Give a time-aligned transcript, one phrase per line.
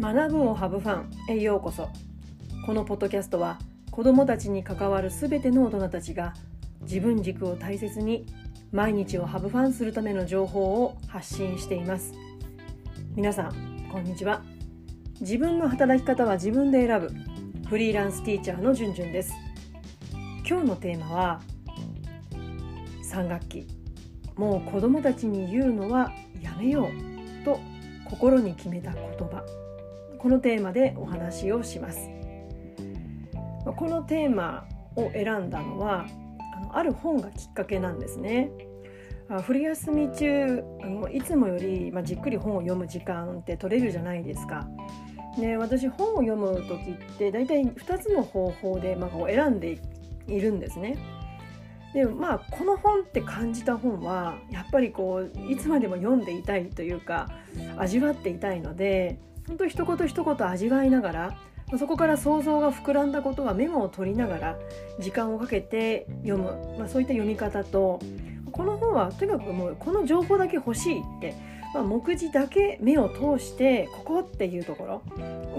[0.00, 1.90] 学ぶをハブファンへようこそ。
[2.64, 3.58] このポッドキャストは
[3.90, 6.32] 子どもたちに関わるすべての大人たちが
[6.80, 8.24] 自分軸を大切に
[8.72, 12.14] 毎日をハブファンするための情報を発信しています。
[13.14, 14.42] 皆さんこんにちは。
[15.20, 17.10] 自分の働き方は自分で選ぶ。
[17.68, 19.34] フリーランスティーチャーのじゅんじゅんです。
[20.48, 21.40] 今日のテーマは
[23.12, 23.66] 3学期。
[24.34, 26.10] もう子どもたちに言うのは
[26.40, 27.60] やめようと
[28.08, 29.44] 心に決めた言葉。
[30.20, 32.10] このテーマでお話をします
[33.64, 36.06] このテーマを選んだのは
[36.56, 38.50] あのある本がきっかけなんですね
[39.42, 40.62] 冬休み中
[41.12, 44.66] いつもより、まあ、じっくり本を読む時間って取れるじゃないですか。
[45.38, 49.78] で私本を読む時って大体2つの方法で、まあ、選んで
[50.26, 50.98] いるんですね。
[51.94, 57.28] でまあこの本って感じた本はやっぱりこういつまでも読んでいたいというか
[57.76, 59.18] 味わっていたいので
[59.50, 61.36] 本当一言一言味わいながら
[61.76, 64.58] そこから想像が膨らんだことはメモを取りながら
[65.00, 67.98] 時間をかけて読む、まあ、そういった読み方と
[68.52, 71.34] この本はとにかくもうこの情報だけ欲しいって、
[71.72, 75.02] まあ、目次だけ目を通してここっていうところ。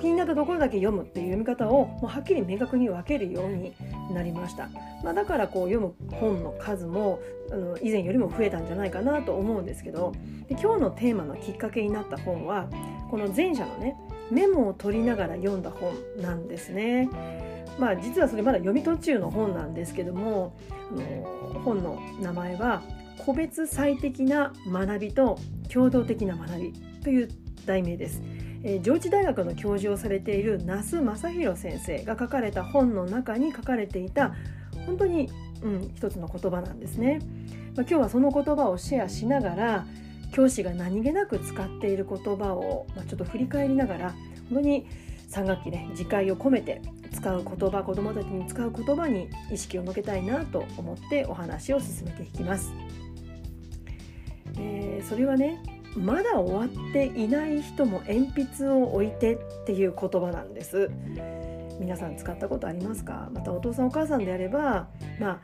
[0.00, 3.72] 気になったところだけ読むっていう読み方をもうはっきり明確に分けるように
[4.12, 4.68] なりました、
[5.02, 10.12] まあ、だからこう読む本の数もあの以前よりも増えたんじゃないかなと思うんですけど。
[10.48, 12.68] で今日のテーマのきっかけになった本は
[13.10, 13.96] この前者のね
[14.30, 17.08] メモを取りながら読んだ本なんですね。
[17.78, 20.54] まあ実はそれまだ読み途中の本なんですけども
[20.92, 22.82] あの本の名前は
[23.24, 25.38] 「個別最適な学びと
[25.74, 26.72] 共同的な学び」
[27.02, 27.28] という
[27.66, 28.22] 題名です。
[28.62, 34.34] えー、上智大学の教授をされている那須正弘先生が書かれた本の中に書かれていた
[34.86, 35.28] 本当に、
[35.62, 37.18] うん、一つの言葉なんですね。
[37.76, 39.86] まあ、今日はその言葉をシェアしながら
[40.32, 44.10] 教師が何気なく使っている言葉を、まあ、ちょっと振り返りながら
[44.48, 44.86] 本当に
[45.30, 46.80] 3学期ね自戒を込めて
[47.12, 52.72] 使う言葉子どもたちに使う言葉に意識を向けたいなと思ってお話を進めていきます。
[54.56, 55.60] えー、それはね
[55.96, 60.90] まだ終わっていない人も鉛筆を置いてっていう言葉なんです。
[61.80, 63.28] 皆さん使ったことありますか？
[63.32, 64.88] またお父さんお母さんであれば
[65.18, 65.40] まあ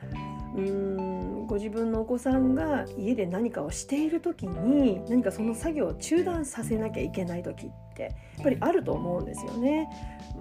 [0.55, 9.89] うーんご自分のお子さんが家で何かをしている時に何かその作業を中断させなきゃいけない時ってやっぱりあると思うんですよね。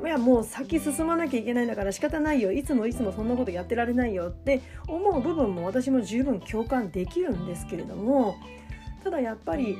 [0.03, 2.52] いやもう先進まなきゃいけないんだから仕方ないよ。
[2.52, 8.36] いつもいつもそんなことやってられないよって思う部分も私も十分共感できるんですけれども
[9.03, 9.78] ただやっぱり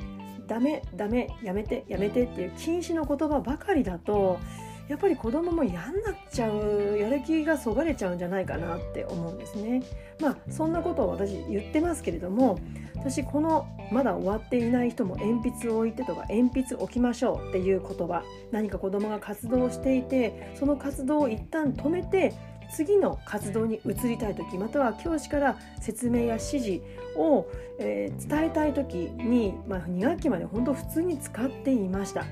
[0.50, 4.40] ダメダメやめてやめてっていう禁止の言葉ばかりだと
[4.88, 9.84] やっぱり子供も嫌になっちゃうやる気がそがれちゃうんじゃないかなって思うんですね。
[10.20, 12.58] まあそんなことを私言ってますけれども
[12.96, 22.34] 私このまだ終わっていない人も鉛筆を置いてとか鉛筆置きましょうっていう言葉何か子供が活動していてその活動を一旦止めて
[22.70, 26.80] 次の活動に移りたい時または教師から説明や指示
[27.16, 27.46] を、
[27.78, 32.24] えー、伝えたい時に、まあ、2学期まで本当普通に使っていました。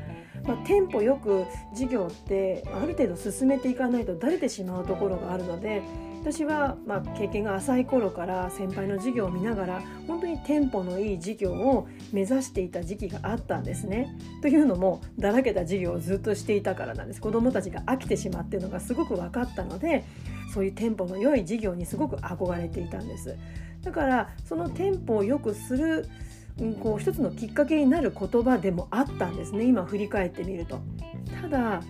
[0.47, 5.83] まあ、テンポよく授業ってある程度進めていかないとだれてしまうところがあるので
[6.21, 14.15] 私はまあ経験が浅い頃から先輩の授業を見ながら本当にテンポのいい授業を目指していた時期があったんですね。
[14.43, 20.05] というのもだらけた授業をずっとしていたからなんです子どもたちが飽きてしまっているのがすごく分かったので
[20.53, 23.37] そういうテンポの良い授業にすごく憧れていたんです。
[23.83, 26.09] だからそのテンポを良くする
[26.81, 30.81] こう一つのきっかけになる言葉でもあったんですね今振り返ってみると。
[31.41, 31.81] ただ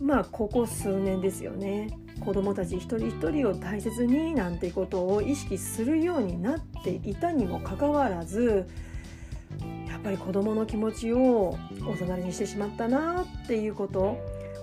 [0.00, 1.88] まあここ数年ですよね
[2.20, 8.68] 子どもたち一人一人を大切になんてことを意識するようになっていたにもかかわらず
[9.88, 14.18] やっぱり子どもの気持ちをお隣にしてしまったなっていうこと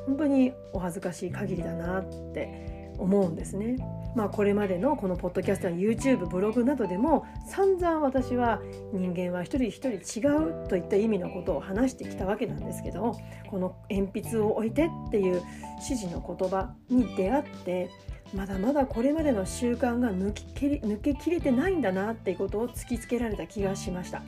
[0.05, 2.03] 本当にお恥ずかしい限りだなっ
[2.33, 3.75] て思うんですね。
[4.17, 8.59] まあ、これまでのこのポッドキャストや YouTube ブログなどでも散々私は
[8.91, 9.89] 人間は一人一人
[10.19, 10.25] 違
[10.63, 13.15] うといった意味のことを話してきたわけなんですけど
[13.47, 15.43] この鉛筆を置いてっていう
[15.75, 17.91] 指示の言葉に出会って
[18.33, 24.23] まだまだこれまでの習慣が抜き抜けきれてないんだなっていうことを突きつけられた気がしました。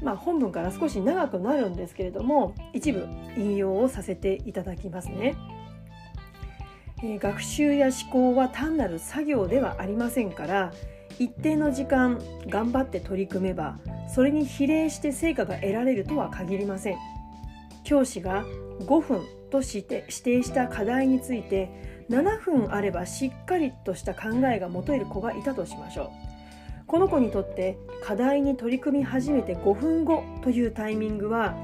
[0.00, 3.06] まあ、本文から少し長くなるんですけれども一部
[3.36, 5.36] 引用をさせていただきますね。
[7.02, 10.72] え学習や思考は単なる作業ではありませんから
[11.18, 13.78] 一定の時間頑張って取り組めば
[14.12, 16.96] それに比例して成果が得られるとは限りません。
[17.84, 18.44] 教師が
[18.80, 26.10] 5分として指定した課題について7分あればしっかりとした考えが持てる子がいたとしましょう。
[26.86, 31.54] この子にとって課題に取り組み始めて5分後というタイミングは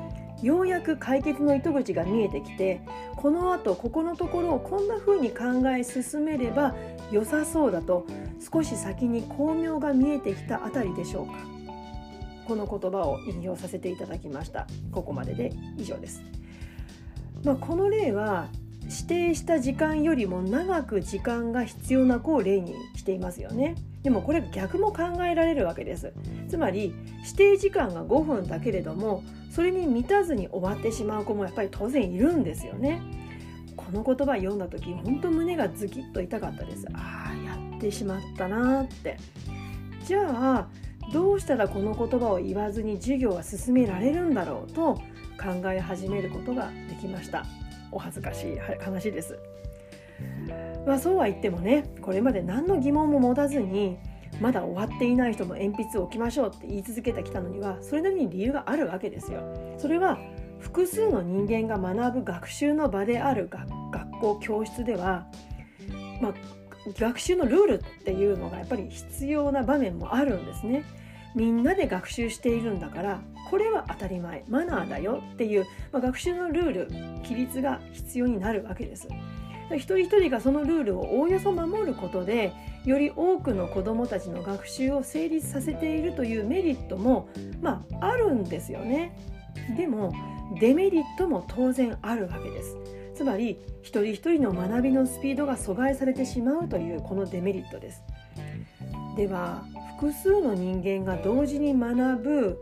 [0.43, 2.81] ようやく解決の糸口が見えてきて
[3.17, 6.75] このあとここのところをこんな風に考え進めれば
[7.11, 8.07] 良さそうだと
[8.53, 11.33] 少し先に巧妙が見えてきたあたりでしょうか。
[12.47, 14.67] この言葉を引用させていただきました。
[14.91, 16.23] ここまでで以上です、
[17.45, 18.49] まあ、この例は
[18.85, 23.75] 指定した時間よりも長く時間が必要な子を例にしていますよね。
[24.03, 26.15] でもこれ逆も考えられるわけです。
[26.49, 33.01] つまり指定時間が5分だけれどもそれに満たずに終わってしまう子もやっぱり当然いるんですよね。
[33.77, 36.87] この言葉読んだ時本当胸がズキッと痛かったです。
[36.93, 39.17] ああやってしまったなって。
[40.05, 40.69] じゃあ
[41.13, 44.95] どうしたらこの言葉を言わずに授業は進められるんだろうと
[45.41, 47.45] 考え始めることができました。
[47.91, 49.39] お恥ずかしい話です。
[50.87, 53.99] まあ、そうは言ってもねこれまで何の疑問も持たずに
[54.41, 59.43] まだ終わっていない人も鉛筆を置きましょうって言い続けてきたのにはそれなりに理由があるわけですよ。
[59.79, 60.19] それは
[60.59, 65.27] 複数の人間が学ぶ学習の場である学校教室では、
[66.21, 66.35] まあ、
[66.99, 70.85] 学習のルールっていうのがやっぱり必要な場面もあるんですね。
[71.35, 73.21] みんなで学習しているんだから
[73.51, 76.89] これは当たり前マナーだよっていう、まあ、学習のルール
[77.23, 79.09] 規律が必要になるわけです。
[79.77, 82.53] 一人一人がそのルールをおおよそ守ることで
[82.85, 87.29] より多くの子どもたちの学習を成立させているというメリットも、
[87.61, 89.17] まあ、あるんですよね。
[89.77, 90.13] でも
[90.61, 92.77] デメリットも当然あるわけです。
[93.15, 98.03] つまり一人一人の学びのスピードが阻害されてしまうというこのデメリットです。
[99.17, 99.65] では
[99.99, 102.59] 複数の人間が同時に学ぶ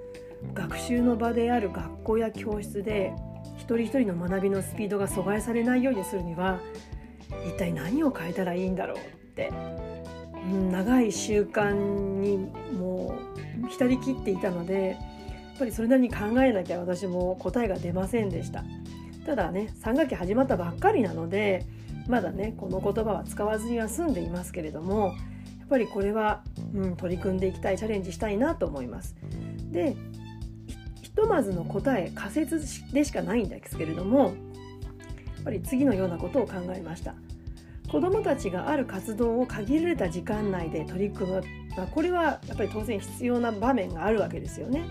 [0.55, 3.13] 学習の場である学校や教室で
[3.59, 6.61] 一人一人の学びのスピードが阻害されないようにするには
[7.45, 9.01] 一体何を変えたらいいんだろうっ
[9.35, 9.53] て、
[10.71, 12.39] 長い習慣に
[12.79, 13.19] も
[13.65, 14.97] う浸りきっていたのでや
[15.57, 18.65] っぱりそれなりに考えなきゃ私も答えが出ませんでした
[19.25, 21.67] ただね3学期始まったばっかりなので
[22.07, 25.15] まだねこの言葉は使わずには済んでいますけれども
[25.59, 26.45] やっぱりこれは、
[26.75, 29.17] うん、取り組んでいきたいチャレンジしたいなと思います。
[29.73, 29.97] で
[31.03, 34.35] ひとまずの答え仮説でしかないんですけれどもやっ
[35.45, 37.15] ぱり次のようなことを考えました。
[37.91, 41.43] 子どもたちがある活動を限られた時間内で取り組む、
[41.77, 44.85] まあ、これはやっぱり当然必要な場面があるわけですよね。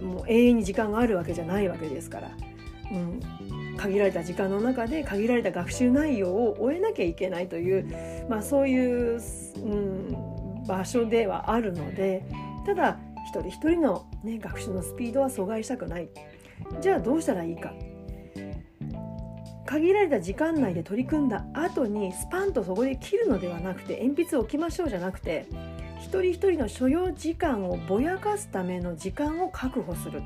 [0.00, 2.30] もう永遠に時間があるわけじゃないわけですから。
[2.90, 3.20] うん、
[3.78, 9.20] 限られた時間の中で限られた学習内容を終えなきゃいけないという、まあ、そういう、
[9.56, 12.22] うん、場所ではあるので
[12.66, 12.98] ただ
[13.28, 16.08] 一人一人の、ね、学習のスピードは阻害したくない
[16.80, 17.72] じゃあどうしたらいいか
[19.66, 25.46] 限られた時間内で取り組んだ後にスパンとそこで切るのではなくて鉛筆を置きましょうじゃなくて
[26.00, 30.22] 一人一人の所要時間をぼやかすための時間を確保する。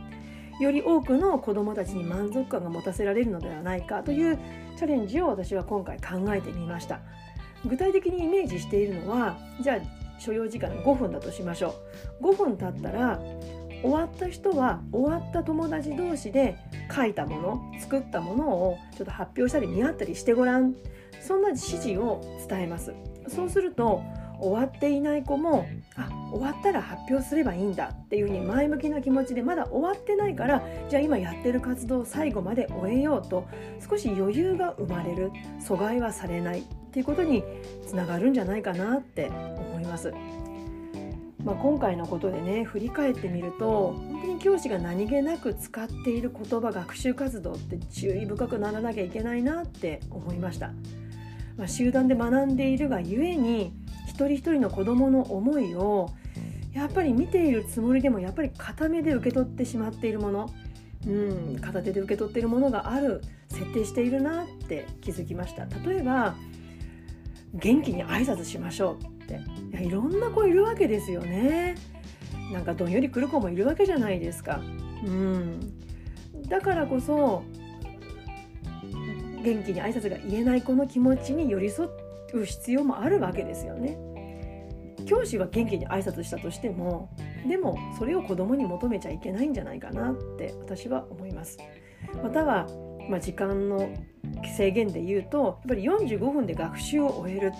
[0.59, 4.39] より多くの子どもたちに満足感が持たせられるのではないかという
[4.77, 7.01] チャレンジを私は今回考えてみました
[7.65, 11.75] 具体的にイメージしているのはじゃあ所要時間5分だとしましょ
[12.21, 13.21] う5分経ったら
[13.87, 16.59] 終わった人は終わった友達同士で
[16.95, 20.75] 書いたもの作ったものをちょっと発表したり見合ったりしてごらん
[21.21, 22.93] そんな指示を伝えます
[23.29, 24.03] そうすると
[24.41, 25.67] 終わっていない子も
[25.97, 33.47] あ終わったら発表すればいいんだっていうふうに前向きな気持ちでまだ終わってないからじゃあ今やってる活動を最後まで終えようと
[33.89, 37.45] 少し余裕が生まれる阻害はされないっていうことに
[37.87, 40.13] つながるんじゃないかなって思います。
[41.47, 50.73] まあ、今回のことでね振り返ってみると本当に教師が何気なく使っている言葉学習活動って注意深くならなきゃいけないなって思いました。
[51.57, 53.73] まあ、集団で学んでいるがゆえに
[54.09, 56.11] 一人一人の子どもの思いを
[56.75, 60.51] やっぱり見ているつもりでもやっぱり片目で受け取ってしまっているもの、
[61.07, 66.35] うん、片手で受け取っているものがある設定しているなって気づきました例えば
[67.55, 69.41] 元気に挨拶しましょうって
[69.77, 71.75] やいろんな子いるわけですよね
[72.53, 74.61] なんかどんより来る子もいるわけじゃないですか
[75.05, 75.61] うん
[76.49, 77.43] だからこそ
[79.43, 81.89] 元気に挨拶が言えない子の気持ちに寄り添
[82.35, 83.97] う必要もあるわけですよね。
[85.07, 87.15] 教師は元気に挨拶したとしても
[87.49, 91.59] でもそれを子供に求めちゃいけないんじゃないかなって私は思います。
[92.23, 92.67] または、
[93.09, 93.89] まあ、時間の
[94.45, 97.53] 制限で言うとやっぱり45分で学習を終える、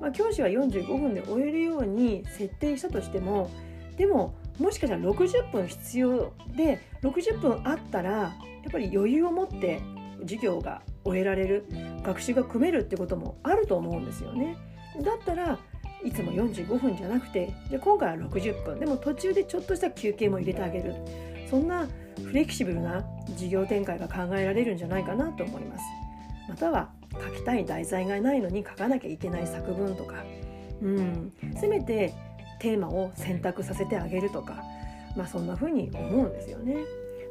[0.00, 3.50] まあ、教師は45分で終えるように設定したとしても
[3.96, 8.32] でももしかしたら60分必要で60分あったらや
[8.68, 9.80] っぱり余裕を持って
[10.20, 11.66] 授業が終えられる。
[12.02, 14.56] 学習が組めるってこともあると思うんですよね。
[15.00, 15.58] だったら
[16.04, 18.78] いつも45分じゃなくてじゃ今回は60分。
[18.78, 20.94] でも途中でちょっとした休憩も入れてあげる。
[21.48, 21.86] そんな
[22.24, 23.04] フレキシブルな
[23.36, 25.84] 事業展開が考えられるんじゃないかなと思います。
[26.52, 30.16] または書きたい題材がないのに書かなきゃいけない作文とか、
[30.82, 32.12] うん、せめて
[32.58, 34.62] テーマを選択させてあげるとか、
[35.16, 36.76] まあ、そんな風に思うんですよね。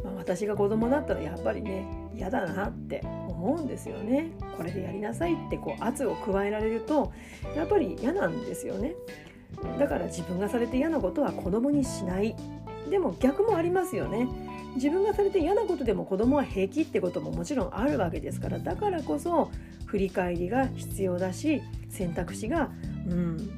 [0.03, 1.85] まあ、私が子供だったらやっぱりね
[2.15, 4.31] 嫌だなって思うんですよね。
[4.57, 7.13] これでやりなさいってこう圧を加えられると
[7.55, 8.95] やっぱり嫌なんですよね。
[9.77, 12.35] だから自分がされて嫌なことは子供にしない
[12.89, 14.27] でも逆もありますよね
[14.75, 19.51] 自分がされて嫌なことでも子供は平気ってことももちろんあるわけですからだからこそ
[19.85, 22.69] 振り返りが必要だし選択肢が、
[23.07, 23.49] うん、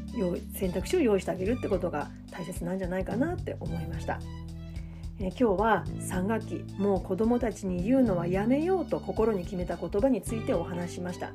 [0.56, 4.20] 選択肢を用意してあげるってことが大切なんじゃないかなって思いました。
[5.20, 11.32] え今日は3学期もう子どもたちに言うのはやめようと心に決めた言葉についてお話しました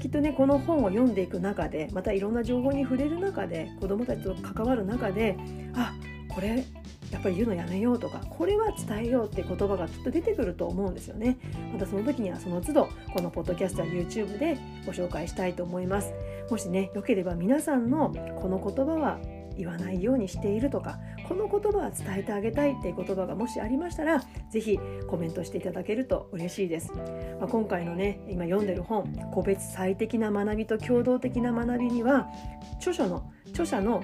[0.00, 5.36] きっとねこの本を読んでいく中でまたいろんな情報に触れる中で子どもたちと関わる中で
[5.74, 5.92] あ
[6.28, 6.64] これ
[7.10, 11.38] やっぱり言うのやめようとかこれは伝えようって言葉がきっと出てくると思うんですよね。
[11.72, 16.12] またその時にはその都度このポッドキャストや YouTube でご紹介したいと思います。
[16.50, 19.18] もしねよければ皆さんのこの言葉は
[19.58, 20.98] 言わないようにしているとか
[21.28, 26.92] この言葉は伝えてあげたいっていう言葉がもしありましたら是非コメントしていただけると嬉しいです、
[27.40, 32.28] まあ、今回のね今読んでる本「個別最適な学びと共同的な学び」には
[32.76, 34.02] 著書の著者の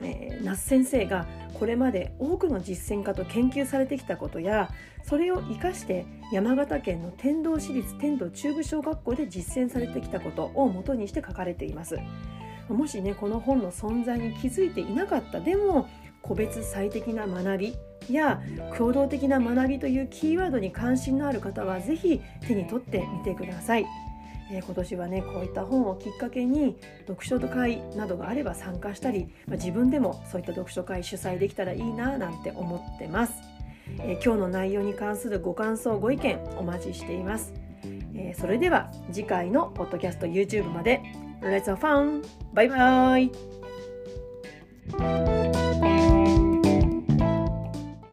[0.00, 4.70] えー、那須先生がこれまで多くの実践家と研究されてきたことや
[5.02, 11.98] それを生かして山形県の天童市立天童中部小学校で実践されてきたことをもとにして書かれています
[12.68, 15.88] もしねこの本の存在に気づいていなかったでも
[16.22, 17.78] 個別最適な学び
[18.10, 18.42] や
[18.76, 23.86] 共同的な学びというキーワードに関心のある方は是非手に取ってみてください。
[24.50, 26.76] えー、今年はねこういった本をきっかけに
[27.06, 33.34] 読書会などがあれば参加したり、まあ、自分でもそういった読書会主催できたらいいななんて思ってます、
[34.00, 37.52] えー、今日の内容に関するご感想ご意見お待ちしています、
[38.14, 41.02] えー、それでは次回のポッドキャスト YouTube まで。
[41.40, 42.24] Let's have fun!
[42.52, 43.30] バイバイ